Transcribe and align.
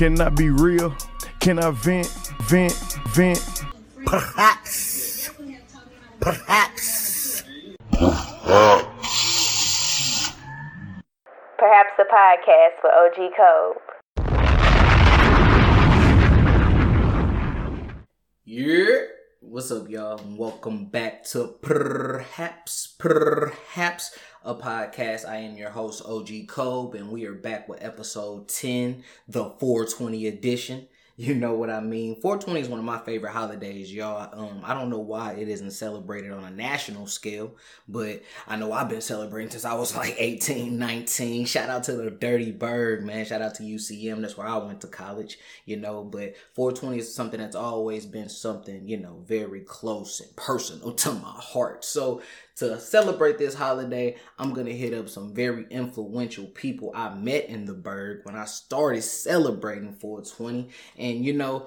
Can 0.00 0.16
I 0.18 0.30
be 0.30 0.48
real? 0.48 0.96
Can 1.40 1.58
I 1.58 1.70
vent, 1.72 2.06
vent, 2.44 2.72
vent? 3.08 3.64
Perhaps. 4.06 5.28
Perhaps. 6.18 7.42
Perhaps 11.58 11.92
a 11.98 12.04
podcast 12.08 12.80
for 12.80 12.90
OG 12.96 13.18
Code. 13.36 13.76
Yeah. 18.46 19.19
What's 19.42 19.70
up, 19.70 19.88
y'all? 19.88 20.20
Welcome 20.36 20.84
back 20.90 21.24
to 21.28 21.46
Perhaps, 21.62 22.94
Perhaps, 22.98 24.18
a 24.44 24.54
podcast. 24.54 25.26
I 25.26 25.36
am 25.36 25.56
your 25.56 25.70
host, 25.70 26.02
OG 26.04 26.46
Kobe, 26.46 26.98
and 26.98 27.10
we 27.10 27.24
are 27.24 27.32
back 27.32 27.66
with 27.66 27.82
episode 27.82 28.50
10, 28.50 29.02
the 29.28 29.44
420 29.58 30.26
edition. 30.26 30.88
You 31.20 31.34
know 31.34 31.52
what 31.52 31.68
I 31.68 31.80
mean? 31.80 32.14
420 32.14 32.60
is 32.60 32.68
one 32.70 32.78
of 32.78 32.84
my 32.86 32.96
favorite 32.96 33.32
holidays, 33.32 33.92
y'all. 33.92 34.30
Um, 34.32 34.62
I 34.64 34.72
don't 34.72 34.88
know 34.88 35.00
why 35.00 35.32
it 35.32 35.50
isn't 35.50 35.72
celebrated 35.72 36.32
on 36.32 36.44
a 36.44 36.50
national 36.50 37.06
scale, 37.08 37.56
but 37.86 38.22
I 38.48 38.56
know 38.56 38.72
I've 38.72 38.88
been 38.88 39.02
celebrating 39.02 39.50
since 39.50 39.66
I 39.66 39.74
was 39.74 39.94
like 39.94 40.16
18, 40.18 40.78
19. 40.78 41.44
Shout 41.44 41.68
out 41.68 41.84
to 41.84 41.92
the 41.92 42.10
Dirty 42.10 42.52
Bird, 42.52 43.04
man. 43.04 43.26
Shout 43.26 43.42
out 43.42 43.54
to 43.56 43.62
UCM. 43.62 44.22
That's 44.22 44.38
where 44.38 44.46
I 44.46 44.56
went 44.56 44.80
to 44.80 44.86
college, 44.86 45.38
you 45.66 45.76
know. 45.76 46.04
But 46.04 46.36
420 46.54 47.00
is 47.00 47.14
something 47.14 47.38
that's 47.38 47.54
always 47.54 48.06
been 48.06 48.30
something, 48.30 48.88
you 48.88 48.96
know, 48.96 49.22
very 49.26 49.60
close 49.60 50.20
and 50.20 50.34
personal 50.36 50.92
to 50.94 51.12
my 51.12 51.28
heart. 51.28 51.84
So 51.84 52.22
to 52.60 52.78
celebrate 52.78 53.38
this 53.38 53.54
holiday, 53.54 54.16
I'm 54.38 54.52
gonna 54.52 54.70
hit 54.70 54.94
up 54.94 55.08
some 55.08 55.34
very 55.34 55.66
influential 55.70 56.46
people 56.46 56.92
I 56.94 57.14
met 57.14 57.46
in 57.46 57.64
the 57.64 57.74
Burg 57.74 58.20
when 58.24 58.36
I 58.36 58.44
started 58.44 59.02
celebrating 59.02 59.94
420. 59.94 60.68
And 60.98 61.24
you 61.24 61.32
know, 61.32 61.66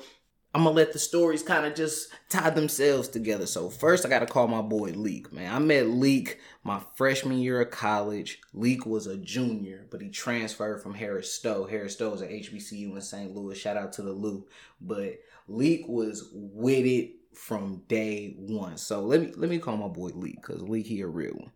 I'm 0.55 0.65
gonna 0.65 0.75
let 0.75 0.93
the 0.93 0.99
stories 0.99 1.41
kind 1.41 1.65
of 1.65 1.73
just 1.73 2.09
tie 2.29 2.51
themselves 2.51 3.07
together. 3.07 3.47
So 3.47 3.69
first, 3.69 4.05
I 4.05 4.09
gotta 4.09 4.27
call 4.27 4.47
my 4.47 4.61
boy 4.61 4.91
Leek. 4.91 5.33
Man, 5.33 5.51
I 5.51 5.57
met 5.57 5.87
Leek 5.87 6.39
my 6.63 6.79
freshman 6.95 7.39
year 7.39 7.61
of 7.61 7.71
college. 7.71 8.39
Leek 8.53 8.85
was 8.85 9.07
a 9.07 9.17
junior, 9.17 9.87
but 9.89 9.99
he 9.99 10.09
transferred 10.09 10.83
from 10.83 10.93
Harris 10.93 11.33
Stowe. 11.33 11.65
Harris 11.65 11.93
Stowe 11.93 12.13
is 12.13 12.21
at 12.21 12.29
HBCU 12.29 12.93
in 12.93 13.01
St. 13.01 13.33
Louis. 13.35 13.57
Shout 13.57 13.77
out 13.77 13.93
to 13.93 14.03
the 14.03 14.13
Lou. 14.13 14.45
But 14.79 15.19
Leek 15.47 15.87
was 15.87 16.29
with 16.31 16.85
it 16.85 17.15
from 17.35 17.83
day 17.87 18.35
one. 18.37 18.77
So 18.77 19.01
let 19.01 19.21
me 19.21 19.31
let 19.35 19.49
me 19.49 19.59
call 19.59 19.77
my 19.77 19.87
boy 19.87 20.09
Leek 20.13 20.35
because 20.41 20.61
Leek 20.61 20.85
he 20.87 21.01
a 21.01 21.07
real 21.07 21.33
one. 21.33 21.51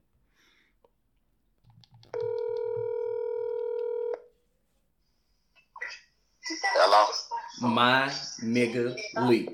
Hello. 6.74 7.06
My 7.62 8.10
nigga 8.42 8.96
Leek. 9.28 9.50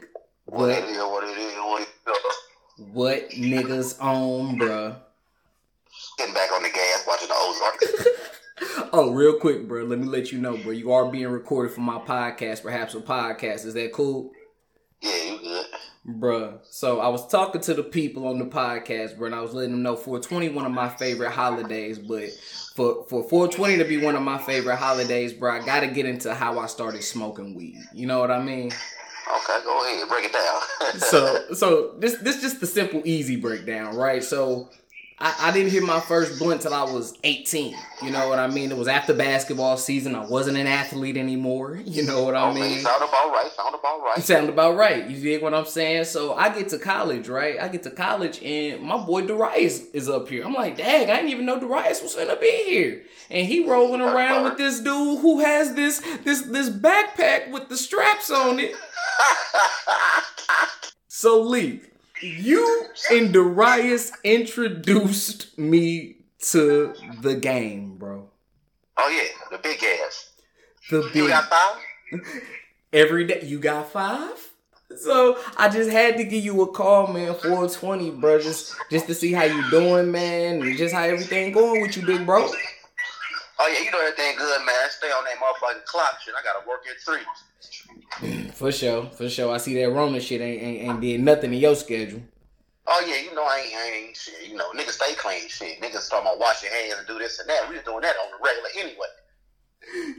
What 0.45 0.69
it 0.69 0.83
What 0.83 0.89
is, 0.89 0.97
what 0.97 1.23
it 1.23 1.37
is, 1.37 1.53
what 1.55 1.81
it 1.81 1.87
is. 2.11 2.93
what 2.93 3.29
niggas 3.31 4.01
on, 4.03 4.59
bruh? 4.59 4.95
Getting 6.17 6.33
back 6.33 6.51
on 6.51 6.63
the 6.63 6.69
gas, 6.69 7.05
watching 7.07 7.27
the 7.27 7.35
Ozark. 7.35 8.09
Oh, 8.95 9.11
real 9.11 9.39
quick, 9.39 9.67
bro. 9.67 9.83
Let 9.83 9.97
me 9.99 10.05
let 10.05 10.31
you 10.31 10.37
know, 10.37 10.55
bro. 10.55 10.71
You 10.71 10.91
are 10.91 11.09
being 11.11 11.27
recorded 11.27 11.73
for 11.73 11.81
my 11.81 11.97
podcast, 11.97 12.61
perhaps 12.61 12.93
a 12.93 12.99
podcast. 13.01 13.65
Is 13.65 13.73
that 13.73 13.91
cool? 13.91 14.31
yeah, 15.01 15.23
you 15.23 15.39
good. 15.39 15.65
Bruh. 16.05 16.59
So 16.69 16.99
I 16.99 17.07
was 17.07 17.25
talking 17.27 17.61
to 17.61 17.73
the 17.73 17.83
people 17.83 18.27
on 18.27 18.37
the 18.37 18.45
podcast, 18.45 19.17
bro, 19.17 19.27
and 19.27 19.35
I 19.35 19.39
was 19.41 19.53
letting 19.53 19.71
them 19.71 19.83
know 19.83 19.95
420 19.95 20.49
one 20.49 20.65
of 20.65 20.73
my 20.73 20.89
favorite 20.89 21.31
holidays, 21.31 21.97
but 21.97 22.29
for 22.75 23.05
for 23.07 23.23
420 23.23 23.77
to 23.77 23.85
be 23.85 24.03
one 24.03 24.15
of 24.15 24.21
my 24.21 24.37
favorite 24.37 24.75
holidays, 24.75 25.31
bro, 25.31 25.53
I 25.53 25.65
gotta 25.65 25.87
get 25.87 26.05
into 26.05 26.33
how 26.33 26.59
I 26.59 26.67
started 26.67 27.03
smoking 27.03 27.55
weed. 27.55 27.77
You 27.93 28.07
know 28.07 28.19
what 28.19 28.31
I 28.31 28.43
mean? 28.43 28.67
Okay, 28.67 29.63
go 29.63 29.85
ahead, 29.85 30.09
break 30.09 30.25
it 30.25 30.33
down. 30.33 30.99
So 30.99 31.45
so 31.53 31.95
this 31.99 32.17
this 32.17 32.41
just 32.41 32.59
the 32.59 32.67
simple 32.67 33.01
easy 33.05 33.37
breakdown, 33.37 33.95
right? 33.95 34.21
So 34.23 34.69
I, 35.19 35.35
I 35.39 35.51
didn't 35.51 35.71
hit 35.71 35.83
my 35.83 35.99
first 35.99 36.39
blunt 36.39 36.61
till 36.61 36.73
I 36.73 36.83
was 36.83 37.17
18. 37.23 37.75
You 38.01 38.11
know 38.11 38.27
what 38.27 38.39
I 38.39 38.47
mean? 38.47 38.71
It 38.71 38.77
was 38.77 38.87
after 38.87 39.13
basketball 39.13 39.77
season. 39.77 40.15
I 40.15 40.25
wasn't 40.25 40.57
an 40.57 40.67
athlete 40.67 41.17
anymore. 41.17 41.79
You 41.93 42.03
know 42.05 42.23
what 42.23 42.33
I 42.33 42.49
okay, 42.49 42.59
mean? 42.59 42.79
sound 42.79 43.03
about 43.03 43.31
right, 43.31 43.51
sound 43.55 43.75
about 43.75 43.97
You 43.97 44.05
right. 44.05 44.23
sound 44.23 44.49
about 44.49 44.75
right. 44.75 45.07
You 45.09 45.21
dig 45.21 45.43
what 45.43 45.53
I'm 45.53 45.65
saying? 45.65 46.05
So 46.05 46.33
I 46.33 46.49
get 46.49 46.69
to 46.69 46.79
college, 46.79 47.27
right? 47.29 47.59
I 47.61 47.67
get 47.67 47.83
to 47.83 47.91
college 47.91 48.41
and 48.41 48.81
my 48.81 48.97
boy 48.97 49.27
Darius 49.27 49.85
is 49.91 50.09
up 50.09 50.27
here. 50.27 50.43
I'm 50.43 50.53
like, 50.53 50.77
dang, 50.77 51.11
I 51.11 51.17
didn't 51.17 51.29
even 51.29 51.45
know 51.45 51.59
Darius 51.59 52.01
was 52.01 52.15
gonna 52.15 52.35
be 52.35 52.63
here. 52.65 53.03
And 53.29 53.45
he 53.45 53.67
rolling 53.69 54.01
around 54.01 54.43
with 54.45 54.57
this 54.57 54.79
dude 54.79 55.19
who 55.19 55.41
has 55.41 55.75
this 55.75 55.99
this 56.23 56.41
this 56.41 56.69
backpack 56.69 57.51
with 57.51 57.69
the 57.69 57.77
straps 57.77 58.31
on 58.31 58.59
it. 58.59 58.75
So 61.07 61.41
Lee, 61.41 61.79
you 62.23 62.85
and 63.11 63.33
Darius 63.33 64.11
introduced 64.23 65.57
me 65.57 66.17
to 66.51 66.93
the 67.21 67.35
game, 67.35 67.97
bro. 67.97 68.29
oh 68.97 69.09
yeah, 69.09 69.27
the 69.55 69.61
big 69.61 69.83
ass. 69.83 70.31
The 70.89 71.01
You 71.03 71.09
big 71.13 71.29
got 71.29 71.49
five? 71.49 72.21
every 72.91 73.25
day. 73.25 73.41
You 73.43 73.59
got 73.59 73.91
five? 73.91 74.49
So 74.97 75.39
I 75.57 75.69
just 75.69 75.89
had 75.89 76.17
to 76.17 76.23
give 76.23 76.43
you 76.43 76.61
a 76.61 76.67
call, 76.71 77.07
man, 77.07 77.33
420, 77.33 78.11
bro. 78.11 78.39
Just 78.39 78.75
just 78.91 79.07
to 79.07 79.15
see 79.15 79.31
how 79.33 79.43
you 79.43 79.69
doing, 79.71 80.11
man, 80.11 80.61
and 80.61 80.77
just 80.77 80.93
how 80.93 81.01
everything 81.03 81.51
going 81.51 81.81
with 81.81 81.97
you, 81.97 82.05
big 82.05 82.25
bro. 82.25 82.47
Oh 83.59 83.67
yeah, 83.67 83.83
you 83.83 83.91
know 83.91 84.01
everything 84.01 84.35
good, 84.37 84.65
man. 84.65 84.75
Stay 84.89 85.07
on 85.07 85.23
that 85.25 85.35
motherfucking 85.35 85.85
clock 85.85 86.19
shit. 86.21 86.33
I 86.37 86.43
gotta 86.43 86.67
work 86.67 86.81
at 86.89 86.99
three. 87.01 87.21
Mm, 88.27 88.51
for 88.51 88.71
sure, 88.71 89.09
for 89.11 89.29
sure. 89.29 89.53
I 89.53 89.57
see 89.57 89.75
that 89.81 89.91
Rona 89.91 90.19
shit 90.19 90.41
ain't, 90.41 90.61
ain't, 90.61 90.89
ain't 90.89 91.01
did 91.01 91.21
nothing 91.21 91.53
in 91.53 91.59
your 91.59 91.75
schedule. 91.75 92.21
Oh 92.87 93.05
yeah, 93.07 93.17
you 93.17 93.33
know 93.33 93.43
I 93.43 93.63
ain't, 93.65 93.75
I 93.75 93.91
ain't 94.07 94.17
shit. 94.17 94.49
You 94.49 94.57
know, 94.57 94.71
niggas 94.71 94.91
stay 94.91 95.13
clean 95.15 95.47
shit. 95.47 95.79
Niggas 95.81 96.09
talking 96.09 96.27
about 96.27 96.39
wash 96.39 96.63
your 96.63 96.73
hands 96.73 96.95
and 96.97 97.07
do 97.07 97.17
this 97.19 97.39
and 97.39 97.49
that. 97.49 97.67
We 97.69 97.75
just 97.75 97.85
doing 97.85 98.01
that 98.01 98.15
on 98.23 98.31
the 98.31 98.43
regular 98.43 98.69
anyway. 98.77 99.07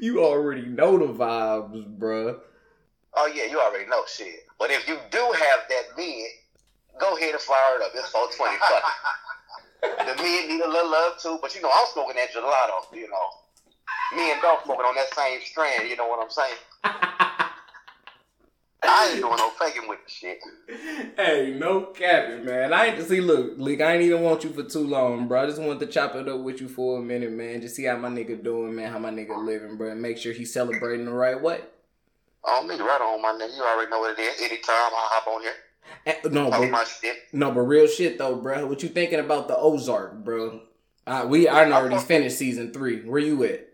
You 0.01 0.25
already 0.25 0.67
know 0.67 0.99
the 0.99 1.13
vibes, 1.13 1.99
bruh. 1.99 2.39
Oh 3.15 3.33
yeah, 3.35 3.45
you 3.45 3.61
already 3.61 3.87
know 3.87 4.03
shit. 4.07 4.47
But 4.59 4.71
if 4.71 4.89
you 4.89 4.97
do 5.11 5.19
have 5.19 5.61
that 5.69 5.83
mid, 5.97 6.27
go 6.99 7.17
ahead 7.17 7.33
and 7.33 7.41
fire 7.41 7.77
it 7.77 7.83
up. 7.83 7.91
It's 7.95 8.09
420 8.11 8.57
fuck 8.59 8.79
it. 8.79 9.24
The 9.85 10.23
mid 10.23 10.49
need 10.49 10.61
a 10.61 10.69
little 10.69 10.91
love 10.91 11.19
too, 11.21 11.39
but 11.41 11.55
you 11.55 11.63
know 11.63 11.71
I'm 11.73 11.87
smoking 11.93 12.17
that 12.17 12.33
gelato. 12.33 12.97
You 12.97 13.09
know, 13.09 14.17
me 14.17 14.33
and 14.33 14.41
Dolph 14.41 14.65
smoking 14.65 14.87
on 14.87 14.95
that 14.95 15.13
same 15.15 15.41
strand. 15.45 15.89
You 15.89 15.97
know 15.97 16.09
what 16.09 16.23
I'm 16.23 16.31
saying? 16.31 16.57
I 18.87 19.11
ain't 19.13 19.21
doing 19.21 19.37
no 19.37 19.51
faking 19.51 19.89
with 19.89 19.99
the 20.05 20.11
shit. 20.11 20.41
hey, 21.17 21.57
no 21.59 21.87
capping, 21.87 22.45
man. 22.45 22.73
I 22.73 22.87
ain't 22.87 22.97
to 22.99 23.05
see. 23.05 23.21
Look, 23.21 23.55
Leak, 23.59 23.81
I 23.81 23.95
ain't 23.95 24.03
even 24.03 24.23
want 24.23 24.45
you 24.45 24.51
for 24.51 24.63
too 24.63 24.87
long, 24.87 25.27
bro. 25.27 25.43
I 25.43 25.47
just 25.47 25.61
wanted 25.61 25.81
to 25.81 25.87
chop 25.87 26.15
it 26.15 26.29
up 26.29 26.41
with 26.41 26.61
you 26.61 26.69
for 26.69 26.99
a 26.99 27.03
minute, 27.03 27.33
man. 27.33 27.61
Just 27.61 27.77
see 27.77 27.85
how 27.85 27.97
my 27.97 28.09
nigga 28.09 28.43
doing, 28.43 28.75
man. 28.75 28.93
How 28.93 28.99
my 28.99 29.11
nigga 29.11 29.43
living, 29.43 29.77
bro. 29.77 29.91
And 29.91 30.03
make 30.03 30.19
sure 30.19 30.33
he's 30.33 30.53
celebrating 30.53 31.07
the 31.07 31.13
right 31.13 31.41
way. 31.41 31.61
Oh, 32.45 32.63
me 32.63 32.77
right 32.77 33.01
on, 33.01 33.23
my 33.23 33.33
nigga. 33.33 33.57
You 33.57 33.63
already 33.63 33.91
know 33.91 34.01
what 34.01 34.19
it 34.19 34.23
is. 34.23 34.41
Anytime 34.41 34.69
I 34.69 35.09
hop 35.11 35.27
on 35.29 35.43
here, 35.43 35.53
No, 36.31 36.51
talk 36.51 36.71
but 36.71 36.89
no, 37.33 37.53
but 37.53 37.61
real 37.63 37.87
shit 37.87 38.19
though, 38.19 38.37
bro. 38.37 38.67
What 38.67 38.83
you 38.83 38.89
thinking 38.89 39.21
about 39.21 39.49
the 39.49 39.57
Ozark, 39.57 40.25
bro? 40.25 40.61
Uh, 41.07 41.27
we 41.29 41.49
I 41.49 41.71
already 41.71 41.99
finished 41.99 42.39
season 42.39 42.73
three. 42.73 43.03
Where 43.03 43.21
you 43.21 43.43
at? 43.45 43.69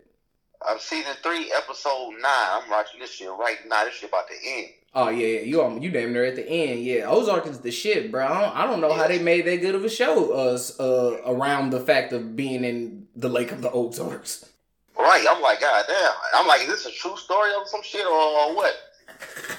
I'm 0.67 0.79
season 0.79 1.13
three, 1.23 1.51
episode 1.55 2.11
nine. 2.21 2.21
I'm 2.23 2.69
watching 2.69 2.99
this 2.99 3.11
shit 3.11 3.29
right 3.29 3.57
now. 3.67 3.85
This 3.85 3.95
shit 3.95 4.09
about 4.09 4.27
to 4.27 4.35
end. 4.47 4.67
Oh 4.93 5.09
yeah, 5.09 5.39
you 5.39 5.61
are, 5.61 5.77
you 5.77 5.89
damn 5.89 6.11
near 6.11 6.25
at 6.25 6.35
the 6.35 6.47
end. 6.47 6.81
Yeah, 6.81 7.09
Ozark 7.09 7.47
is 7.47 7.59
the 7.59 7.71
shit, 7.71 8.11
bro. 8.11 8.25
I 8.25 8.41
don't, 8.41 8.57
I 8.57 8.67
don't 8.67 8.81
know 8.81 8.93
how 8.93 9.07
they 9.07 9.19
made 9.19 9.45
that 9.45 9.61
good 9.61 9.75
of 9.75 9.85
a 9.85 9.89
show 9.89 10.31
uh, 10.31 10.59
uh 10.79 11.21
around 11.25 11.69
the 11.69 11.79
fact 11.79 12.11
of 12.11 12.35
being 12.35 12.63
in 12.63 13.07
the 13.15 13.29
Lake 13.29 13.51
of 13.51 13.61
the 13.61 13.71
Ozarks. 13.71 14.49
Right. 14.97 15.25
I'm 15.29 15.41
like, 15.41 15.61
God 15.61 15.85
damn. 15.87 16.11
I'm 16.35 16.47
like, 16.47 16.61
is 16.61 16.67
this 16.67 16.85
a 16.85 16.91
true 16.91 17.17
story 17.17 17.51
of 17.59 17.67
some 17.67 17.81
shit 17.83 18.05
or, 18.05 18.11
or 18.11 18.55
what? 18.55 18.73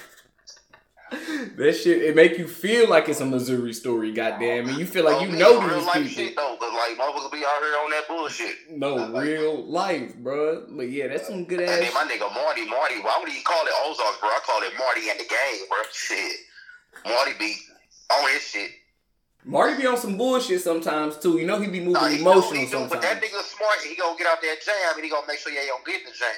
That 1.57 1.73
shit 1.73 2.01
it 2.03 2.15
make 2.15 2.37
you 2.37 2.47
feel 2.47 2.89
like 2.89 3.07
it's 3.09 3.19
a 3.21 3.25
Missouri 3.25 3.73
story, 3.73 4.11
goddamn, 4.11 4.69
and 4.69 4.77
you 4.77 4.85
feel 4.85 5.05
like 5.05 5.15
Oh, 5.15 5.23
you 5.23 5.31
me, 5.31 5.39
know 5.39 5.61
real 5.61 5.77
these 5.77 5.85
life 5.85 5.95
people. 5.95 6.09
shit 6.09 6.35
though, 6.35 6.57
like 6.59 6.97
motherfuckers 6.97 7.31
be 7.31 7.37
out 7.45 7.61
here 7.61 7.77
on 7.83 7.89
that 7.91 8.03
bullshit. 8.07 8.55
No 8.71 9.11
real 9.19 9.63
life, 9.65 10.15
bro. 10.15 10.65
But 10.69 10.89
yeah, 10.89 11.07
that's 11.07 11.27
some 11.27 11.45
good 11.45 11.61
ass. 11.61 11.79
then 11.79 11.93
my 11.93 12.03
nigga 12.03 12.33
Marty, 12.33 12.65
Marty, 12.65 12.99
why 13.01 13.17
would 13.21 13.29
he 13.31 13.41
call 13.43 13.63
it 13.65 13.73
Ozarks, 13.85 14.19
bro? 14.19 14.29
I 14.29 14.39
call 14.45 14.61
it 14.63 14.73
Marty 14.77 15.09
and 15.09 15.19
the 15.19 15.25
gang, 15.25 15.65
bro. 15.69 15.77
Shit. 15.91 16.35
Marty 17.05 17.31
be 17.39 17.55
on 18.11 18.31
his 18.31 18.41
shit. 18.41 18.71
Marty 19.45 19.81
be 19.81 19.85
on 19.87 19.97
some 19.97 20.17
bullshit 20.17 20.61
sometimes 20.61 21.17
too. 21.17 21.37
You 21.37 21.45
know 21.45 21.59
he 21.59 21.67
be 21.67 21.79
moving 21.79 21.93
Nah, 21.93 22.07
he 22.07 22.21
emotional 22.21 22.65
do, 22.65 22.71
but 22.89 23.01
that 23.01 23.19
sometimes. 23.21 23.21
nigga 23.21 23.41
smart. 23.43 23.79
He 23.87 23.95
gonna 23.95 24.17
get 24.17 24.27
out 24.27 24.41
that 24.41 24.57
jam 24.65 24.95
and 24.95 25.03
he 25.03 25.09
gonna 25.09 25.27
make 25.27 25.37
sure 25.39 25.51
he 25.51 25.57
don't 25.67 25.85
get 25.85 25.99
in 26.01 26.05
the 26.07 26.11
jam. 26.17 26.29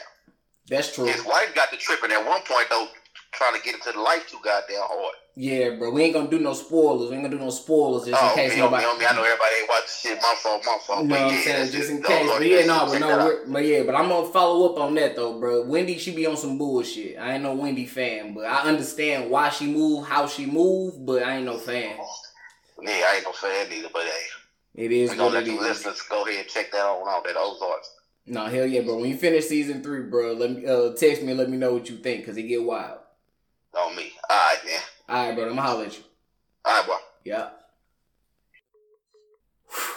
That's 0.68 0.94
true. 0.96 1.06
His 1.06 1.24
wife 1.24 1.54
got 1.54 1.70
the 1.70 1.78
tripping 1.78 2.12
at 2.12 2.26
one 2.26 2.42
point 2.42 2.66
though. 2.72 2.88
Trying 3.36 3.56
to 3.56 3.62
get 3.62 3.76
into 3.76 3.92
the 3.92 4.02
life 4.02 4.28
too 4.30 4.38
goddamn 4.44 4.78
hard. 4.82 5.16
Yeah, 5.38 5.76
bro. 5.76 5.92
We 5.92 6.04
ain't 6.04 6.14
gonna 6.14 6.30
do 6.30 6.40
no 6.40 6.54
spoilers. 6.54 7.10
We 7.10 7.16
ain't 7.16 7.26
gonna 7.26 7.36
do 7.38 7.44
no 7.44 7.50
spoilers 7.50 8.06
just 8.06 8.22
oh, 8.22 8.30
in 8.30 8.36
case 8.36 8.58
nobody. 8.58 8.86
me, 8.86 9.00
me, 9.00 9.06
I 9.06 9.14
know 9.14 9.24
everybody 9.24 9.56
ain't 9.60 9.70
watching 9.70 9.88
shit. 9.90 10.22
My 10.22 10.36
fault, 10.38 10.64
my 10.66 10.78
fault. 10.82 11.02
You 11.04 11.08
know 11.10 11.16
what 11.16 11.26
I'm 11.26 11.34
yeah, 11.34 11.44
saying? 11.44 11.72
Just 11.72 11.90
in 11.92 12.02
case. 12.02 12.26
no, 12.26 12.38
But 12.38 12.48
yeah, 12.48 12.66
no, 12.66 12.86
but 12.86 13.00
no, 13.00 13.40
but 13.48 13.66
yeah, 13.66 13.84
but 13.84 13.96
I'm 13.96 14.08
gonna 14.08 14.28
follow 14.30 14.72
up 14.72 14.80
on 14.80 14.96
that 14.96 15.18
though, 15.18 15.38
bro. 15.38 15.66
Wendy, 15.66 15.98
she 15.98 16.16
be 16.16 16.26
on 16.26 16.38
some 16.38 16.58
bullshit. 16.58 17.20
I 17.20 17.34
ain't 17.34 17.44
no 17.44 17.54
Wendy 17.54 17.86
fan, 17.86 18.34
but 18.34 18.46
I 18.46 18.62
understand 18.62 19.30
why 19.30 19.50
she 19.50 19.68
move, 19.68 20.08
how 20.08 20.26
she 20.26 20.46
move, 20.46 21.06
but 21.06 21.22
I 21.24 21.38
ain't 21.38 21.46
no 21.46 21.58
fan. 21.58 21.98
Yeah, 22.82 22.92
I 22.92 23.16
ain't 23.18 23.26
no 23.26 23.34
fan 23.34 23.68
either, 23.74 23.90
but 23.92 24.04
hey, 24.04 24.86
It 24.86 24.92
is 24.94 25.12
we 25.12 25.18
gonna 25.18 25.32
let 25.32 25.46
the 25.46 25.58
listeners 25.58 26.02
go 26.04 26.26
ahead 26.26 26.40
and 26.40 26.48
check 26.48 26.72
that 26.72 26.86
on 26.86 27.08
out. 27.10 27.26
That 27.26 27.36
Ozarks. 27.38 27.92
No, 28.28 28.46
hell 28.46 28.66
yeah, 28.66 28.82
bro. 28.82 29.00
When 29.00 29.10
you 29.10 29.18
finish 29.18 29.46
season 29.46 29.84
three, 29.84 30.02
bro, 30.02 30.34
let 30.34 30.52
me 30.52 30.66
uh, 30.66 30.94
text 30.94 31.22
me 31.22 31.30
and 31.32 31.38
let 31.38 31.50
me 31.50 31.58
know 31.58 31.74
what 31.74 31.90
you 31.90 31.98
think, 31.98 32.26
cause 32.26 32.38
it 32.38 32.44
get 32.44 32.64
wild. 32.64 33.00
On 33.78 33.96
me. 33.96 34.12
All 34.30 34.38
right, 34.38 34.66
man. 34.66 34.82
All 35.10 35.28
right, 35.28 35.36
bro. 35.36 35.44
I'm 35.46 35.50
gonna 35.50 35.62
holler 35.62 35.86
at 35.86 35.98
you. 35.98 36.04
All 36.64 36.78
right, 36.78 36.86
bro. 36.86 36.96
Yeah. 37.24 37.50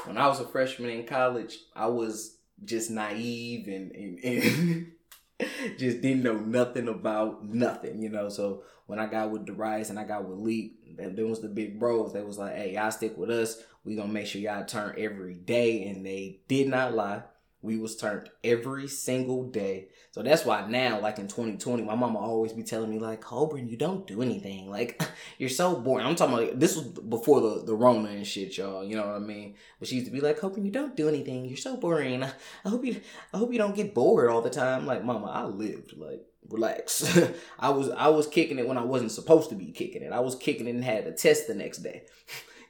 When 0.05 0.17
I 0.17 0.27
was 0.27 0.41
a 0.41 0.47
freshman 0.47 0.91
in 0.91 1.07
college, 1.07 1.59
I 1.77 1.87
was 1.87 2.39
just 2.65 2.91
naive 2.91 3.69
and, 3.69 3.93
and, 3.93 4.19
and 4.25 4.93
just 5.79 6.01
didn't 6.01 6.23
know 6.23 6.39
nothing 6.39 6.89
about 6.89 7.45
nothing, 7.45 8.03
you 8.03 8.09
know. 8.09 8.29
So 8.29 8.65
when 8.87 8.99
I 8.99 9.07
got 9.07 9.31
with 9.31 9.45
Darius 9.45 9.91
and 9.91 9.99
I 9.99 10.05
got 10.05 10.27
with 10.27 10.39
Leap, 10.39 10.79
and 10.99 11.17
then 11.17 11.29
was 11.29 11.41
the 11.41 11.49
big 11.49 11.79
bros. 11.79 12.13
They 12.13 12.23
was 12.23 12.39
like, 12.39 12.57
"Hey, 12.57 12.75
y'all 12.75 12.91
stick 12.91 13.17
with 13.17 13.31
us. 13.31 13.63
We 13.85 13.95
gonna 13.95 14.13
make 14.13 14.27
sure 14.27 14.41
y'all 14.41 14.65
turn 14.65 14.95
every 14.99 15.35
day." 15.35 15.87
And 15.87 16.05
they 16.05 16.41
did 16.49 16.69
not 16.69 16.95
lie. 16.95 17.23
We 17.61 17.77
was 17.77 17.97
turned 17.97 18.31
every 18.45 18.87
single 18.87 19.45
day. 19.51 19.89
So 20.13 20.23
that's 20.23 20.45
why 20.45 20.67
now, 20.69 21.01
like 21.01 21.19
in 21.19 21.27
2020, 21.27 21.83
my 21.83 21.95
mama 21.97 22.19
always 22.19 22.53
be 22.53 22.63
telling 22.63 22.91
me 22.91 22.99
like, 22.99 23.21
"Colburn, 23.21 23.69
you 23.69 23.77
don't 23.77 24.07
do 24.07 24.23
anything. 24.23 24.71
Like 24.79 25.03
you're 25.39 25.49
so 25.49 25.75
boring." 25.77 26.07
I'm 26.07 26.15
talking 26.15 26.35
about 26.35 26.61
this 26.61 26.77
was 26.77 26.87
before 26.87 27.41
the 27.41 27.65
the 27.65 27.75
Rona 27.75 28.11
and 28.11 28.27
shit, 28.27 28.57
y'all. 28.57 28.85
You 28.85 28.97
know 28.97 29.07
what 29.07 29.17
I 29.17 29.19
mean? 29.19 29.57
But 29.79 29.89
she 29.89 29.97
used 29.97 30.07
to 30.07 30.13
be 30.13 30.21
like, 30.21 30.39
"Colburn, 30.39 30.65
you 30.65 30.71
don't 30.71 30.97
do 30.97 31.09
anything. 31.09 31.47
You're 31.47 31.57
so 31.57 31.77
boring. 31.77 32.23
I, 32.65 32.69
hope 32.69 32.85
you 32.85 33.01
I 33.35 33.39
hope 33.39 33.53
you 33.53 33.59
don't 33.59 33.77
get 33.77 33.95
bored 33.95 34.31
all 34.31 34.43
the 34.43 34.51
time." 34.51 34.87
Like, 34.87 35.05
mama, 35.05 35.27
I 35.27 35.45
lived. 35.45 35.97
Like, 35.97 36.25
relax. 36.49 37.19
I 37.59 37.71
was 37.71 37.91
I 37.91 38.09
was 38.09 38.27
kicking 38.27 38.59
it 38.59 38.69
when 38.69 38.79
I 38.79 38.85
wasn't 38.85 39.13
supposed 39.13 39.51
to 39.51 39.57
be 39.57 39.73
kicking 39.73 40.03
it. 40.03 40.13
I 40.13 40.21
was 40.21 40.35
kicking 40.37 40.67
it 40.69 40.75
and 40.75 40.85
had 40.85 41.07
a 41.07 41.13
test 41.13 41.49
the 41.49 41.55
next 41.55 41.79
day. 41.79 42.05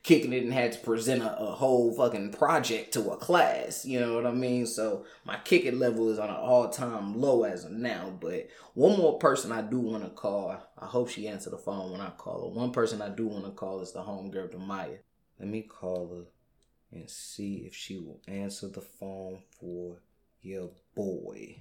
Kicking 0.09 0.33
it 0.33 0.43
and 0.43 0.55
had 0.55 0.73
to 0.73 0.79
present 0.79 1.23
a, 1.23 1.39
a 1.39 1.53
whole 1.53 1.93
fucking 1.93 2.33
project 2.33 2.95
to 2.95 3.11
a 3.11 3.19
class. 3.19 3.85
You 3.85 4.01
know 4.01 4.15
what 4.15 4.25
I 4.25 4.31
mean? 4.31 4.65
So 4.65 5.05
my 5.27 5.37
kicking 5.45 5.79
level 5.79 6.09
is 6.09 6.19
on 6.19 6.31
an 6.31 6.35
all 6.35 6.71
time 6.71 7.21
low 7.21 7.43
as 7.43 7.67
of 7.67 7.73
now. 7.73 8.17
But 8.19 8.49
one 8.73 8.97
more 8.97 9.19
person 9.19 9.53
I 9.53 9.61
do 9.61 9.79
want 9.79 10.05
to 10.05 10.09
call. 10.09 10.57
I 10.79 10.87
hope 10.87 11.11
she 11.11 11.29
answer 11.29 11.51
the 11.51 11.59
phone 11.59 11.93
when 11.93 12.01
I 12.01 12.09
call 12.09 12.49
her. 12.49 12.59
One 12.59 12.73
person 12.73 13.03
I 13.03 13.11
do 13.11 13.27
want 13.27 13.45
to 13.45 13.51
call 13.51 13.83
is 13.83 13.93
the 13.93 14.01
homegirl 14.01 14.51
Demaya. 14.51 14.97
Let 15.39 15.49
me 15.51 15.61
call 15.61 16.09
her 16.09 16.99
and 16.99 17.11
see 17.11 17.65
if 17.67 17.75
she 17.75 17.99
will 17.99 18.23
answer 18.27 18.69
the 18.69 18.81
phone 18.81 19.41
for 19.61 19.99
your 20.41 20.71
boy. 20.95 21.59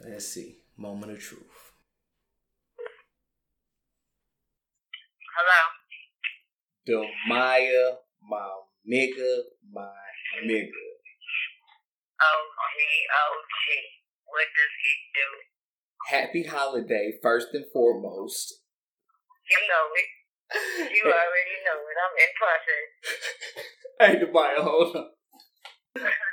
Let's 0.00 0.28
see. 0.28 0.56
Moment 0.78 1.12
of 1.12 1.20
truth. 1.20 1.72
Hello. 5.34 5.60
Demaya, 6.88 7.96
my 8.28 8.48
nigga, 8.90 9.32
my 9.72 9.88
nigga. 10.44 10.84
Oh, 12.20 12.42
O-G-O-G. 12.58 13.66
What 14.26 14.46
does 14.56 14.74
he 14.82 14.92
do? 15.14 15.28
Happy 16.16 16.42
holiday, 16.44 17.12
first 17.22 17.48
and 17.52 17.64
foremost. 17.72 18.60
You 19.50 19.58
know 19.68 19.86
it. 19.96 20.92
You 20.94 21.02
already 21.06 21.56
know 21.64 21.78
it. 21.78 21.96
I'm 22.02 22.16
in 22.18 22.32
process. 22.38 22.88
Hey, 24.00 24.16
Demaya, 24.18 24.64
hold 24.64 24.96
on. 24.96 25.06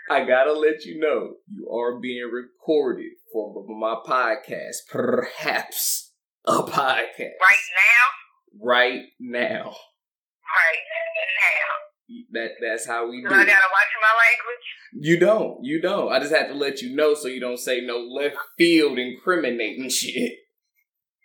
I 0.09 0.25
gotta 0.25 0.53
let 0.53 0.85
you 0.85 0.99
know 0.99 1.35
you 1.53 1.69
are 1.69 1.99
being 1.99 2.27
recorded 2.31 3.11
for 3.31 3.63
my 3.67 3.95
podcast, 4.07 4.87
perhaps 4.89 6.13
a 6.47 6.63
podcast 6.63 7.37
Right 7.39 7.67
now? 7.75 8.63
right 8.63 9.01
now. 9.19 9.75
Right 10.49 10.85
now. 10.89 11.89
That 12.33 12.51
that's 12.61 12.87
how 12.87 13.09
we 13.09 13.21
Do. 13.21 13.27
I 13.27 13.45
gotta 13.45 13.45
watch 13.45 13.93
my 14.01 14.13
language? 14.17 14.65
You 14.93 15.19
don't. 15.19 15.63
You 15.63 15.81
don't. 15.81 16.11
I 16.11 16.19
just 16.19 16.33
have 16.33 16.47
to 16.47 16.55
let 16.55 16.81
you 16.81 16.95
know 16.95 17.13
so 17.13 17.27
you 17.27 17.39
don't 17.39 17.59
say 17.59 17.81
no 17.81 17.97
left 17.97 18.37
field 18.57 18.97
incriminating 18.97 19.89
shit. 19.89 20.13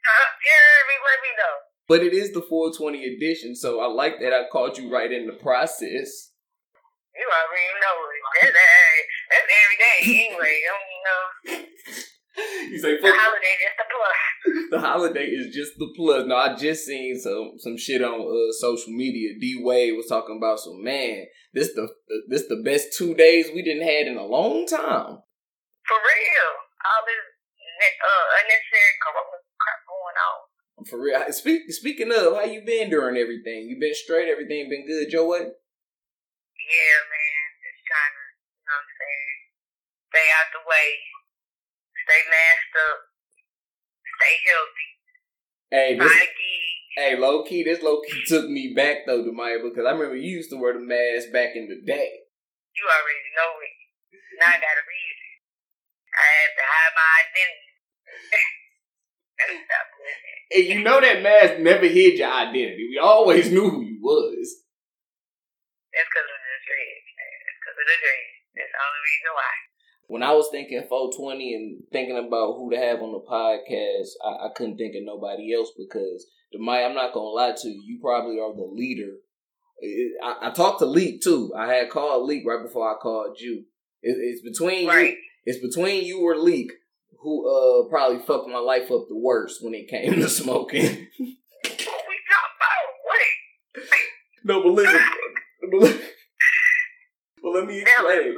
Yeah, 0.04 0.76
me, 0.84 0.96
let 1.00 1.20
me 1.22 1.32
know. 1.38 1.54
But 1.88 2.02
it 2.02 2.12
is 2.12 2.32
the 2.32 2.42
420 2.42 3.04
edition, 3.16 3.56
so 3.56 3.80
I 3.80 3.86
like 3.86 4.20
that 4.20 4.32
I 4.32 4.44
caught 4.50 4.76
you 4.78 4.92
right 4.92 5.10
in 5.10 5.26
the 5.26 5.32
process. 5.32 6.30
You 7.14 7.28
already 7.30 7.72
know 7.80 7.96
it. 8.10 8.22
That's, 8.42 8.52
uh, 8.52 9.00
that's 9.30 9.48
every 9.62 9.78
day 9.80 10.26
anyway. 10.26 10.56
I 10.60 11.56
don't 11.56 11.64
know. 11.64 12.04
You 12.70 12.78
say 12.78 12.96
The 12.96 13.12
holiday 13.12 13.54
just 13.62 13.78
a 13.78 13.86
plus. 13.86 14.68
the 14.70 14.80
holiday 14.80 15.26
is 15.26 15.54
just 15.54 15.72
the 15.78 15.92
plus. 15.96 16.26
No, 16.26 16.36
I 16.36 16.56
just 16.56 16.84
seen 16.84 17.18
some 17.20 17.52
some 17.58 17.76
shit 17.76 18.02
on 18.02 18.20
uh, 18.20 18.52
social 18.58 18.92
media. 18.92 19.38
D 19.38 19.60
Wade 19.62 19.94
was 19.94 20.06
talking 20.06 20.38
about 20.38 20.58
some 20.58 20.82
man. 20.82 21.26
This 21.52 21.72
the 21.74 21.88
this 22.28 22.48
the 22.48 22.62
best 22.64 22.96
two 22.96 23.14
days 23.14 23.46
we 23.54 23.62
didn't 23.62 23.86
had 23.86 24.06
in 24.06 24.16
a 24.16 24.26
long 24.26 24.66
time. 24.66 25.22
For 25.86 25.98
real. 26.00 26.48
All 26.84 27.02
this 27.06 27.24
uh, 27.84 28.24
unnecessary 28.40 28.94
corona 29.04 29.38
crap 29.60 29.80
going 29.86 30.18
on. 30.18 30.38
For 30.88 30.98
real. 31.00 31.20
Speak, 31.32 31.70
speaking 31.72 32.10
of, 32.10 32.34
how 32.34 32.44
you 32.44 32.64
been 32.64 32.90
during 32.90 33.16
everything? 33.16 33.68
You 33.68 33.78
been 33.78 33.94
straight? 33.94 34.28
Everything 34.28 34.68
been 34.68 34.86
good, 34.86 35.08
Joe? 35.10 35.28
What? 35.28 35.44
Yeah, 35.44 36.98
man. 37.08 37.44
Just 37.62 37.82
trying 37.84 38.14
to, 38.16 38.24
you 38.24 38.64
know 38.64 38.74
what 38.74 38.84
I'm 38.84 38.90
saying? 38.98 39.38
Stay 40.10 40.26
out 40.34 40.48
the 40.52 40.62
way. 40.66 40.88
Stay 42.04 42.22
masked 42.28 42.76
up. 42.76 42.98
Stay 44.04 44.36
healthy. 44.44 44.88
Hey, 45.72 45.90
this, 45.98 46.12
to 46.12 47.00
hey, 47.00 47.16
low 47.16 47.42
key, 47.42 47.64
this 47.64 47.82
low 47.82 48.00
key 48.04 48.22
took 48.28 48.46
me 48.48 48.72
back 48.76 49.08
though, 49.08 49.24
Demaya, 49.24 49.58
because 49.64 49.88
I 49.88 49.96
remember 49.96 50.14
you 50.14 50.36
used 50.36 50.50
to 50.50 50.60
wear 50.60 50.74
the 50.76 50.84
mask 50.84 51.32
back 51.32 51.56
in 51.56 51.66
the 51.66 51.80
day. 51.80 52.28
You 52.76 52.84
already 52.84 53.30
know 53.34 53.52
it. 53.58 53.74
Now 54.38 54.52
I 54.52 54.58
got 54.60 54.76
a 54.76 54.84
reason. 54.84 55.30
I 56.14 56.26
had 56.28 56.52
to 56.54 56.64
hide 56.68 56.94
my 56.94 57.08
identity. 57.24 57.72
And 60.54 60.64
you 60.70 60.78
know 60.86 61.00
that 61.00 61.22
mask 61.26 61.58
never 61.58 61.90
hid 61.90 62.14
your 62.14 62.30
identity. 62.30 62.86
We 62.94 63.00
always 63.02 63.50
knew 63.50 63.66
who 63.66 63.82
you 63.82 63.98
was. 63.98 64.62
That's 65.90 66.06
because 66.06 66.30
of 66.30 66.38
the 66.38 66.58
dreads, 66.62 67.08
man. 67.18 67.34
That's 67.42 67.58
because 67.58 67.78
of 67.82 67.86
the 67.90 67.98
dreads. 67.98 68.34
That's 68.54 68.70
the 68.70 68.78
only 68.78 69.02
reason 69.02 69.30
why. 69.34 69.54
When 70.08 70.22
I 70.22 70.32
was 70.32 70.48
thinking 70.50 70.82
420 70.88 71.54
and 71.54 71.82
thinking 71.92 72.18
about 72.18 72.54
who 72.56 72.70
to 72.70 72.76
have 72.76 73.00
on 73.00 73.12
the 73.12 73.20
podcast, 73.20 74.08
I, 74.24 74.46
I 74.46 74.48
couldn't 74.54 74.76
think 74.76 74.94
of 74.96 75.02
nobody 75.04 75.54
else 75.54 75.70
because 75.76 76.26
Demaya, 76.54 76.86
I'm 76.88 76.94
not 76.94 77.12
gonna 77.14 77.26
lie 77.28 77.54
to 77.56 77.68
you, 77.68 77.82
you 77.86 77.98
probably 78.00 78.38
are 78.38 78.54
the 78.54 78.62
leader. 78.70 79.12
I, 80.22 80.48
I 80.48 80.50
talked 80.52 80.78
to 80.80 80.86
Leak 80.86 81.20
too. 81.22 81.52
I 81.56 81.72
had 81.72 81.90
called 81.90 82.26
Leak 82.28 82.44
right 82.46 82.62
before 82.62 82.88
I 82.90 82.94
called 83.00 83.36
you. 83.40 83.64
It, 84.02 84.16
it's 84.20 84.42
between 84.42 84.86
Right. 84.86 85.10
you. 85.12 85.16
It's 85.46 85.58
between 85.58 86.04
you 86.04 86.20
or 86.20 86.36
Leak 86.36 86.70
who 87.20 87.48
uh 87.48 87.88
probably 87.88 88.18
fucked 88.18 88.48
my 88.48 88.58
life 88.58 88.90
up 88.90 89.06
the 89.08 89.16
worst 89.16 89.64
when 89.64 89.74
it 89.74 89.88
came 89.88 90.12
to 90.14 90.28
smoking. 90.40 90.82
We 91.18 91.36
talking 92.28 92.54
about? 92.60 92.84
What? 93.04 93.84
no, 94.44 94.62
but 94.62 94.72
listen, 94.72 95.00
but, 97.42 97.52
let 97.54 97.66
me 97.66 97.80
explain. 97.80 98.36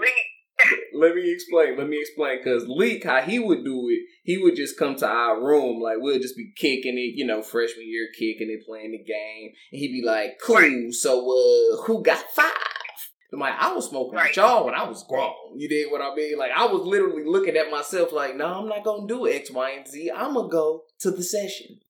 Let 0.94 1.14
me 1.14 1.30
explain. 1.32 1.76
Let 1.76 1.88
me 1.88 1.98
explain. 2.00 2.42
Cause 2.42 2.64
Leak, 2.66 3.04
how 3.04 3.20
he 3.20 3.38
would 3.38 3.64
do 3.64 3.88
it, 3.88 4.00
he 4.24 4.38
would 4.38 4.56
just 4.56 4.78
come 4.78 4.96
to 4.96 5.06
our 5.06 5.42
room, 5.44 5.80
like 5.80 5.96
we'll 5.98 6.18
just 6.20 6.36
be 6.36 6.52
kicking 6.56 6.96
it, 6.98 7.16
you 7.16 7.26
know, 7.26 7.42
freshman 7.42 7.86
year 7.88 8.08
kicking 8.18 8.50
it, 8.50 8.66
playing 8.66 8.92
the 8.92 8.98
game, 9.04 9.52
and 9.72 9.78
he'd 9.78 9.92
be 9.92 10.02
like, 10.04 10.38
"Cool, 10.42 10.88
so 10.92 11.20
uh, 11.20 11.82
who 11.84 12.02
got 12.02 12.18
five? 12.34 12.52
I'm 13.32 13.40
like, 13.40 13.54
I 13.58 13.72
was 13.74 13.88
smoking 13.90 14.14
Right. 14.14 14.28
with 14.30 14.36
y'all 14.36 14.64
when 14.64 14.74
I 14.74 14.84
was 14.88 15.04
grown. 15.08 15.34
You 15.56 15.68
did 15.68 15.90
what 15.90 16.00
I 16.00 16.14
mean? 16.14 16.38
Like 16.38 16.52
I 16.56 16.64
was 16.66 16.82
literally 16.82 17.24
looking 17.26 17.56
at 17.56 17.70
myself, 17.70 18.12
like, 18.12 18.36
no, 18.36 18.46
I'm 18.46 18.68
not 18.68 18.84
gonna 18.84 19.06
do 19.06 19.28
X, 19.28 19.50
Y, 19.50 19.70
and 19.70 19.86
Z. 19.86 20.10
I'm 20.14 20.34
gonna 20.34 20.48
go 20.48 20.84
to 21.00 21.10
the 21.10 21.22
session. 21.22 21.80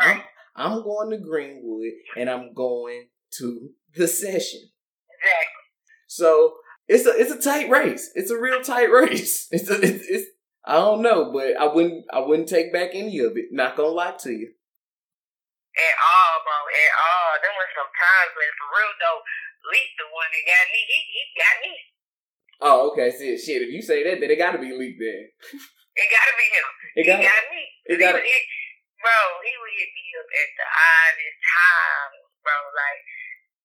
right? 0.00 0.22
I'm, 0.56 0.72
I'm 0.72 0.82
going 0.82 1.10
to 1.10 1.18
Greenwood, 1.18 1.92
and 2.16 2.30
I'm 2.30 2.52
going 2.54 3.08
to 3.38 3.70
the 3.96 4.06
session. 4.08 4.60
Exactly. 5.10 5.60
So 6.06 6.54
it's 6.90 7.06
a 7.06 7.14
it's 7.14 7.30
a 7.30 7.38
tight 7.38 7.70
race. 7.70 8.10
It's 8.18 8.30
a 8.34 8.38
real 8.38 8.60
tight 8.62 8.90
race. 8.90 9.46
It's 9.54 9.70
a, 9.70 9.78
it's, 9.78 10.04
it's 10.10 10.26
I 10.66 10.74
don't 10.82 11.00
know, 11.06 11.30
but 11.32 11.54
I 11.56 11.70
wouldn't 11.70 12.04
I 12.12 12.18
wouldn't 12.20 12.50
take 12.50 12.72
back 12.74 12.90
any 12.92 13.18
of 13.22 13.38
it. 13.38 13.48
Not 13.54 13.76
gonna 13.78 13.94
lie 13.94 14.18
to 14.26 14.30
you. 14.34 14.50
At 15.70 15.96
all, 16.02 16.34
bro. 16.44 16.58
At 16.66 16.92
all. 16.98 17.32
There 17.40 17.54
was 17.54 17.70
some 17.78 17.88
times, 17.94 18.30
but 18.34 18.50
for 18.58 18.68
real 18.74 18.94
though, 18.98 19.20
Leak 19.70 19.90
the 20.00 20.08
one 20.10 20.28
that 20.34 20.44
got 20.50 20.66
me. 20.74 20.80
He, 20.88 20.98
he 21.14 21.22
got 21.38 21.56
me. 21.62 21.72
Oh, 22.60 22.78
okay. 22.92 23.08
See, 23.14 23.36
shit. 23.38 23.62
If 23.64 23.70
you 23.72 23.80
say 23.80 24.02
that, 24.04 24.20
then 24.20 24.28
it 24.32 24.36
got 24.40 24.52
to 24.52 24.60
be 24.60 24.72
leaked. 24.72 25.00
Then 25.00 25.30
It 25.96 26.08
gotta 26.12 26.34
be 26.36 26.46
him. 26.52 26.68
it 27.00 27.04
He 27.04 27.08
got. 27.08 27.20
got 27.24 27.44
me. 27.52 27.62
it 27.88 27.96
He 27.96 28.00
gotta- 28.00 28.20
was- 28.20 28.28
he- 28.28 28.48
bro, 29.00 29.16
he 29.44 29.52
would 29.56 29.74
hit 29.80 29.90
me 29.96 30.04
up 30.20 30.28
at 30.28 30.50
the 30.60 30.66
oddest 30.68 31.38
time, 31.40 32.12
bro. 32.44 32.56
Like, 32.76 33.00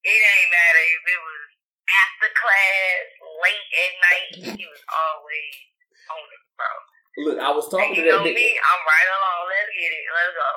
it 0.07 0.15
ain't 0.19 0.51
matter 0.51 0.83
if 0.95 1.03
it 1.11 1.19
was 1.19 1.43
after 2.03 2.27
class, 2.35 3.05
late 3.39 3.67
at 3.71 3.93
night. 4.03 4.29
He 4.59 4.65
was 4.67 4.83
always 4.91 5.53
on 6.11 6.23
it, 6.27 6.43
bro. 6.59 6.71
Look, 7.15 7.37
I 7.39 7.49
was 7.55 7.65
And 7.71 7.73
talking 7.79 7.95
to 7.95 8.01
you 8.03 8.11
know 8.11 8.19
that 8.19 8.35
me, 8.35 8.35
nigga. 8.35 8.59
I'm 8.59 8.81
right 8.83 9.09
along. 9.15 9.39
Let's 9.47 9.71
get 9.71 9.91
it. 9.95 10.05
Let's 10.11 10.33
go. 10.35 10.49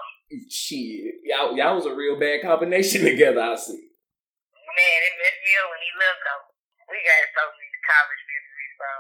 Shit, 0.51 1.15
y'all, 1.25 1.51
y'all 1.57 1.77
was 1.79 1.87
a 1.87 1.95
real 1.95 2.19
bad 2.19 2.43
combination 2.43 3.07
together. 3.11 3.41
I 3.41 3.55
see. 3.55 3.79
Man, 3.79 4.99
it 5.07 5.15
messed 5.19 5.43
me 5.43 5.53
up 5.59 5.67
when 5.71 5.81
he 5.83 5.91
left, 5.99 6.21
though. 6.27 6.45
We 6.91 6.99
got 7.03 7.21
so 7.35 7.43
many 7.51 7.79
college 7.87 8.23
memories, 8.29 8.75
bro. 8.79 8.93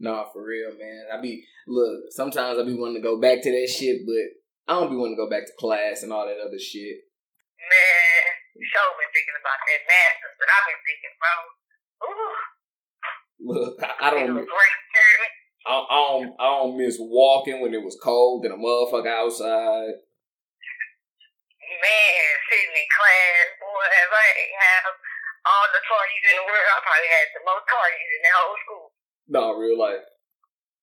Nah, 0.00 0.22
for 0.32 0.42
real, 0.42 0.72
man. 0.80 1.02
I 1.12 1.20
be 1.20 1.44
look. 1.68 2.08
Sometimes 2.14 2.56
I 2.58 2.64
be 2.64 2.74
wanting 2.74 2.98
to 2.98 3.04
go 3.04 3.20
back 3.20 3.44
to 3.44 3.50
that 3.52 3.68
shit, 3.68 4.02
but 4.08 4.26
I 4.66 4.78
don't 4.80 4.90
be 4.90 4.96
wanting 4.98 5.14
to 5.18 5.22
go 5.22 5.28
back 5.30 5.44
to 5.46 5.54
class 5.60 6.02
and 6.02 6.10
all 6.10 6.24
that 6.26 6.40
other 6.40 6.58
shit. 6.58 7.04
Man, 7.60 8.22
show 8.64 8.86
been 8.96 9.12
thinking 9.12 9.36
about 9.36 9.60
that 9.60 9.82
masters, 9.84 10.34
but 10.40 10.48
I've 10.48 10.66
been 10.72 10.82
thinking, 10.88 11.14
bro. 11.20 11.34
Look, 13.40 13.80
I, 13.80 14.10
don't. 14.10 14.34
was. 14.36 14.46
I, 15.66 15.72
I 15.72 15.98
don't. 16.12 16.34
I 16.38 16.46
don't 16.60 16.76
miss 16.76 16.96
walking 17.00 17.60
when 17.60 17.72
it 17.72 17.82
was 17.82 17.96
cold 18.02 18.44
and 18.44 18.52
a 18.52 18.60
motherfucker 18.60 19.08
outside. 19.08 19.96
Man, 21.80 22.30
sitting 22.50 22.76
in 22.76 22.88
class, 22.92 23.48
boy, 23.56 23.86
if 23.88 24.10
I 24.12 24.26
ain't 24.36 24.58
have 24.60 24.92
all 25.48 25.66
the 25.72 25.80
parties 25.80 26.24
in 26.28 26.36
the 26.36 26.44
world, 26.44 26.68
I 26.68 26.78
probably 26.84 27.08
had 27.08 27.28
the 27.32 27.42
most 27.46 27.64
parties 27.64 28.10
in 28.12 28.20
the 28.20 28.32
whole 28.36 28.58
school. 28.60 28.86
No, 29.30 29.42
real 29.56 29.78
life. 29.78 30.04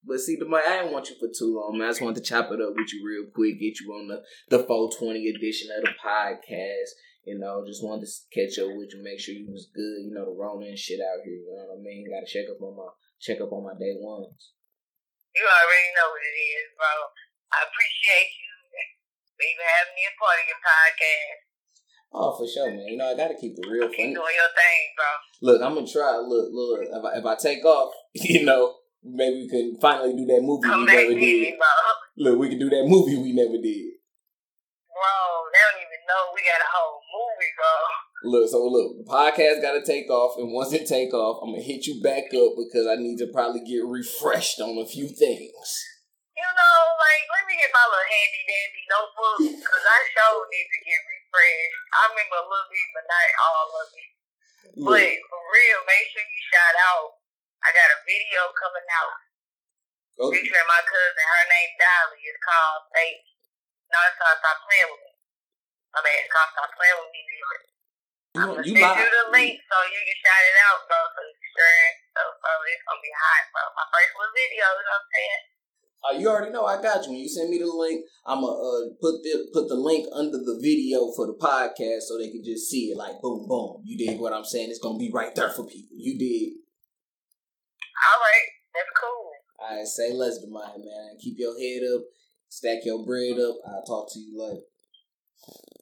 But 0.08 0.20
see, 0.20 0.38
the 0.40 0.48
I 0.48 0.82
didn't 0.82 0.94
want 0.94 1.10
you 1.10 1.20
for 1.20 1.28
too 1.28 1.60
long, 1.60 1.78
man. 1.78 1.88
I 1.88 1.92
just 1.92 2.02
wanted 2.02 2.24
to 2.24 2.30
chop 2.30 2.50
it 2.52 2.64
up 2.64 2.74
with 2.74 2.94
you 2.94 3.04
real 3.06 3.30
quick, 3.30 3.60
get 3.60 3.80
you 3.82 3.92
on 3.94 4.08
the 4.08 4.24
the 4.50 4.64
420 4.64 5.28
edition 5.28 5.70
of 5.76 5.84
the 5.84 5.94
podcast. 6.00 6.96
You 7.28 7.36
know, 7.38 7.60
just 7.68 7.84
wanted 7.84 8.08
to 8.08 8.14
catch 8.32 8.56
up 8.64 8.72
with 8.72 8.96
you, 8.96 9.04
make 9.04 9.20
sure 9.20 9.36
you 9.36 9.52
was 9.52 9.68
good. 9.76 10.08
You 10.08 10.16
know, 10.16 10.24
the 10.24 10.32
Rona 10.32 10.72
and 10.72 10.80
shit 10.80 11.04
out 11.04 11.20
here. 11.28 11.44
You 11.44 11.52
know 11.60 11.76
what 11.76 11.76
I 11.76 11.84
mean? 11.84 12.08
Got 12.08 12.24
to 12.24 12.30
check 12.32 12.48
up 12.48 12.64
on 12.64 12.72
my 12.80 12.88
check 13.20 13.44
up 13.44 13.52
on 13.52 13.68
my 13.68 13.76
day 13.76 14.00
ones. 14.00 14.56
You 15.36 15.44
already 15.44 15.92
know 15.92 16.08
what 16.08 16.24
it 16.24 16.38
is, 16.40 16.68
bro. 16.80 16.88
I 17.52 17.68
appreciate 17.68 18.32
you 18.32 18.52
for 19.36 19.44
even 19.44 19.68
having 19.68 19.96
me 20.00 20.04
a 20.08 20.16
part 20.16 20.40
of 20.40 20.46
your 20.48 20.62
podcast. 20.64 21.40
Oh, 22.16 22.32
for 22.40 22.48
sure, 22.48 22.72
man. 22.72 22.88
You 22.88 22.96
know, 22.96 23.12
I 23.12 23.20
got 23.20 23.28
to 23.28 23.36
keep 23.36 23.60
the 23.60 23.68
real 23.68 23.92
Keep 23.92 24.16
funny. 24.16 24.16
doing 24.16 24.36
your 24.40 24.52
thing, 24.56 24.82
bro. 24.96 25.12
Look, 25.44 25.60
I'm 25.60 25.76
gonna 25.76 25.86
try. 25.86 26.16
Look, 26.24 26.48
look. 26.56 26.88
If 26.88 27.04
I, 27.04 27.12
if 27.20 27.26
I 27.28 27.36
take 27.36 27.62
off, 27.68 27.92
you 28.16 28.48
know, 28.48 28.80
maybe 29.04 29.44
we 29.44 29.50
can 29.52 29.76
finally 29.84 30.16
do 30.16 30.24
that 30.32 30.40
movie 30.42 30.64
Come 30.64 30.88
we 30.88 30.96
never 30.96 31.12
me, 31.12 31.52
did. 31.52 31.60
bro. 31.60 31.76
Look, 32.24 32.40
we 32.40 32.50
can 32.50 32.60
do 32.64 32.72
that 32.72 32.88
movie 32.88 33.20
we 33.20 33.36
never 33.36 33.60
did. 33.60 34.00
Bro, 34.88 35.14
they 35.52 35.60
don't 35.68 35.84
even 35.84 35.87
know 36.08 36.32
we 36.32 36.42
got 36.42 36.64
a 36.64 36.70
whole 36.72 37.04
movie, 37.12 37.54
bro. 37.54 37.76
Look, 38.32 38.46
so 38.50 38.64
look, 38.66 38.98
the 38.98 39.06
podcast 39.06 39.62
got 39.62 39.78
to 39.78 39.86
take 39.86 40.10
off, 40.10 40.40
and 40.40 40.50
once 40.50 40.74
it 40.74 40.88
take 40.88 41.14
off, 41.14 41.44
I'm 41.44 41.54
gonna 41.54 41.62
hit 41.62 41.86
you 41.86 42.02
back 42.02 42.34
up 42.34 42.58
because 42.58 42.88
I 42.88 42.98
need 42.98 43.20
to 43.22 43.30
probably 43.30 43.62
get 43.62 43.86
refreshed 43.86 44.58
on 44.64 44.80
a 44.80 44.88
few 44.88 45.06
things. 45.12 45.68
You 46.34 46.50
know, 46.50 46.80
like, 46.98 47.24
let 47.30 47.44
me 47.46 47.54
get 47.60 47.70
my 47.70 47.86
little 47.86 48.10
handy 48.10 48.42
dandy 48.48 48.84
notebook, 48.90 49.38
because 49.62 49.86
I 49.86 49.98
sure 50.16 50.48
need 50.50 50.70
to 50.72 50.80
get 50.82 51.02
refreshed. 51.04 51.78
I 51.94 52.02
remember 52.10 52.38
a 52.42 52.48
little 52.50 52.70
bit, 52.72 52.88
but 52.96 53.06
not 53.06 53.28
all 53.38 53.70
of 53.78 53.90
it. 53.94 54.12
Look, 54.78 54.94
But 54.98 55.14
for 55.30 55.42
real, 55.54 55.80
make 55.86 56.06
sure 56.14 56.26
you 56.26 56.42
shout 56.50 56.78
out. 56.78 57.18
I 57.66 57.74
got 57.74 57.90
a 57.90 58.00
video 58.06 58.54
coming 58.54 58.86
out 58.94 59.18
okay. 60.22 60.42
featuring 60.42 60.70
my 60.70 60.82
cousin. 60.86 61.26
Her 61.26 61.46
name 61.50 61.74
Dolly. 61.82 62.22
It's 62.22 62.42
called 62.42 62.86
Fate. 62.94 63.26
No, 63.90 63.98
it's 64.06 64.18
Stop 64.20 64.58
Playing 64.68 64.90
With 64.94 65.02
Me. 65.02 65.07
I 65.96 66.00
mean, 66.04 66.16
it's 66.20 66.32
called 66.32 66.52
Stop 66.52 66.70
Playing 66.76 67.00
With 67.00 67.12
Me, 67.12 67.22
you, 68.38 68.44
I'm 68.44 68.54
gonna 68.54 68.62
send 68.62 68.78
you 68.78 69.10
the 69.10 69.26
link 69.34 69.58
so 69.66 69.76
you 69.90 70.02
can 70.06 70.18
shout 70.22 70.44
it 70.46 70.58
out, 70.70 70.80
bro. 70.86 71.00
So 71.10 71.20
you 71.26 71.36
can 71.42 71.52
share 71.58 71.78
it. 71.90 71.96
So, 72.14 72.22
bro, 72.38 72.54
it's 72.70 72.86
gonna 72.86 73.02
be 73.02 73.14
hot, 73.18 73.44
bro. 73.50 73.64
My 73.74 73.86
first 73.90 74.12
little 74.14 74.36
video, 74.38 74.66
you 74.78 74.84
know 74.86 74.94
what 74.94 75.02
I'm 75.02 75.10
saying? 75.10 75.42
Uh, 75.98 76.14
you 76.22 76.26
already 76.30 76.54
know 76.54 76.66
I 76.70 76.78
got 76.78 77.02
you. 77.06 77.18
When 77.18 77.26
you 77.26 77.30
send 77.30 77.50
me 77.50 77.58
the 77.58 77.66
link, 77.66 78.06
I'm 78.30 78.46
gonna 78.46 78.54
uh, 78.54 78.94
put 79.02 79.26
the 79.26 79.50
put 79.50 79.66
the 79.66 79.80
link 79.80 80.06
under 80.14 80.38
the 80.38 80.62
video 80.62 81.10
for 81.18 81.26
the 81.26 81.34
podcast 81.34 82.06
so 82.06 82.22
they 82.22 82.30
can 82.30 82.46
just 82.46 82.70
see 82.70 82.94
it. 82.94 82.98
Like 82.98 83.18
boom, 83.26 83.50
boom. 83.50 83.82
You 83.82 83.98
dig 83.98 84.22
what 84.22 84.38
I'm 84.38 84.46
saying? 84.46 84.70
It's 84.70 84.84
gonna 84.84 85.02
be 85.02 85.10
right 85.10 85.34
there 85.34 85.50
for 85.50 85.66
people. 85.66 85.98
You 85.98 86.14
dig? 86.22 86.62
All 87.98 88.22
right, 88.22 88.50
that's 88.78 88.94
cool. 88.94 89.34
All 89.58 89.74
right, 89.74 89.88
say 89.90 90.14
less 90.14 90.38
to 90.46 90.48
mine, 90.54 90.86
man. 90.86 91.18
Keep 91.18 91.42
your 91.42 91.58
head 91.58 91.82
up. 91.90 92.06
Stack 92.50 92.86
your 92.86 93.02
bread 93.02 93.42
up. 93.42 93.58
I'll 93.66 93.84
talk 93.84 94.14
to 94.14 94.20
you 94.20 94.38
later. 94.38 94.62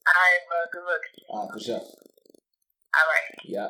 All 0.08 0.14
right, 0.14 0.42
bro. 0.48 0.82
Good 0.82 0.86
luck. 0.88 1.02
All 1.30 1.46
right, 1.46 1.54
for 1.54 1.60
sure. 1.60 1.76
All 1.76 1.82
right. 1.82 3.40
Yeah. 3.44 3.70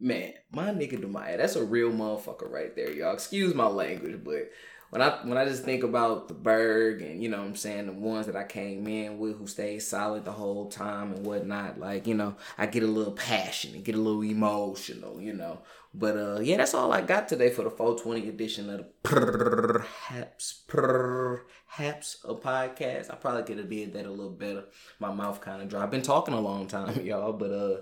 Man, 0.00 0.32
my 0.52 0.70
nigga 0.70 1.00
Demaya, 1.00 1.38
that's 1.38 1.56
a 1.56 1.64
real 1.64 1.90
motherfucker 1.90 2.50
right 2.50 2.74
there, 2.76 2.90
y'all. 2.92 3.14
Excuse 3.14 3.54
my 3.54 3.66
language, 3.66 4.22
but 4.24 4.50
when 4.94 5.02
I 5.02 5.18
when 5.24 5.36
I 5.36 5.44
just 5.44 5.64
think 5.64 5.82
about 5.82 6.28
the 6.28 6.34
Burg 6.34 7.02
and 7.02 7.20
you 7.20 7.28
know 7.28 7.40
I'm 7.40 7.56
saying, 7.56 7.86
the 7.86 7.92
ones 7.92 8.26
that 8.26 8.36
I 8.36 8.44
came 8.44 8.86
in 8.86 9.18
with 9.18 9.36
who 9.36 9.48
stayed 9.48 9.80
solid 9.80 10.24
the 10.24 10.30
whole 10.30 10.70
time 10.70 11.12
and 11.12 11.26
whatnot, 11.26 11.80
like, 11.80 12.06
you 12.06 12.14
know, 12.14 12.36
I 12.56 12.66
get 12.66 12.84
a 12.84 12.86
little 12.86 13.12
passionate, 13.12 13.82
get 13.82 13.96
a 13.96 14.00
little 14.00 14.22
emotional, 14.22 15.20
you 15.20 15.32
know. 15.32 15.62
But 15.92 16.16
uh 16.16 16.40
yeah, 16.42 16.58
that's 16.58 16.74
all 16.74 16.92
I 16.92 17.00
got 17.00 17.26
today 17.26 17.50
for 17.50 17.62
the 17.62 17.70
420 17.70 18.28
edition 18.28 18.70
of 18.70 18.78
the 18.78 18.86
perhaps 19.02 20.62
perhaps 20.68 22.18
a 22.24 22.36
podcast. 22.36 23.10
I 23.12 23.16
probably 23.16 23.42
could 23.42 23.58
have 23.58 23.68
did 23.68 23.94
that 23.94 24.06
a 24.06 24.10
little 24.10 24.30
better. 24.30 24.66
My 25.00 25.12
mouth 25.12 25.40
kind 25.40 25.60
of 25.60 25.68
dry. 25.68 25.82
I've 25.82 25.90
been 25.90 26.02
talking 26.02 26.34
a 26.34 26.40
long 26.40 26.68
time, 26.68 27.00
y'all, 27.04 27.32
but 27.32 27.50
uh 27.50 27.80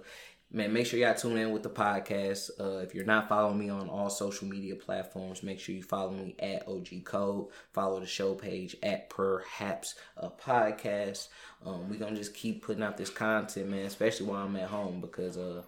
man, 0.53 0.73
make 0.73 0.87
sure 0.87 0.99
y'all 0.99 1.15
tune 1.15 1.39
in 1.39 1.51
with 1.51 1.63
the 1.63 1.71
podcast. 1.71 2.51
Uh, 2.61 2.79
if 2.79 2.95
you're 2.95 3.05
not 3.05 3.29
following 3.29 3.59
me 3.59 3.71
on 3.71 3.89
all 3.89 4.11
social 4.11 4.47
media 4.47 4.77
platforms, 4.77 5.43
make 5.43 5.59
sure 5.59 5.75
you 5.75 5.83
follow 5.83 6.11
me 6.11 6.35
at 6.39 6.69
OG 6.69 7.05
Code. 7.05 7.49
Follow 7.73 8.01
the 8.01 8.07
show 8.07 8.35
page 8.35 8.77
at 8.83 9.09
Perhaps 9.09 9.95
a 10.17 10.29
Podcast. 10.29 11.29
Um, 11.65 11.89
we're 11.89 11.99
gonna 11.99 12.17
just 12.17 12.35
keep 12.35 12.63
putting 12.65 12.83
out 12.83 12.97
this 12.97 13.11
content, 13.11 13.69
man, 13.69 13.87
especially 13.87 14.27
while 14.27 14.45
I'm 14.45 14.57
at 14.57 14.69
home 14.69 15.01
because 15.01 15.39
uh, 15.39 15.63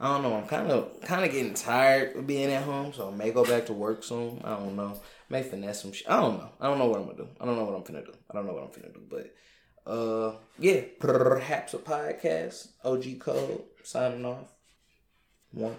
I 0.00 0.08
don't 0.08 0.22
know, 0.22 0.34
I'm 0.36 0.46
kind 0.46 0.70
of 0.70 1.00
kind 1.02 1.24
of 1.24 1.32
getting 1.32 1.54
tired 1.54 2.14
of 2.16 2.26
being 2.26 2.52
at 2.52 2.62
home, 2.62 2.92
so 2.92 3.08
I 3.08 3.14
may 3.14 3.32
go 3.32 3.44
back 3.44 3.66
to 3.66 3.72
work 3.72 4.04
soon. 4.04 4.40
I 4.44 4.50
don't 4.56 4.76
know, 4.76 5.00
may 5.28 5.42
finesse 5.42 5.82
some 5.82 5.92
shit. 5.92 6.08
I 6.08 6.20
don't 6.20 6.38
know. 6.38 6.50
I 6.60 6.68
don't 6.68 6.78
know 6.78 6.86
what 6.86 7.00
I'm 7.00 7.06
gonna 7.06 7.18
do. 7.18 7.28
I 7.40 7.44
don't 7.44 7.56
know 7.56 7.64
what 7.64 7.74
I'm 7.74 7.82
gonna 7.82 8.04
do. 8.04 8.12
I 8.30 8.34
don't 8.34 8.46
know 8.46 8.52
what 8.52 8.64
I'm 8.64 8.80
gonna 8.80 8.94
do, 8.94 9.02
but. 9.10 9.34
Uh, 9.88 10.34
yeah, 10.58 10.82
perhaps 11.00 11.72
a 11.72 11.78
podcast. 11.78 12.68
OG 12.84 13.20
Code 13.20 13.62
signing 13.82 14.26
off. 14.26 14.52
One. 15.52 15.76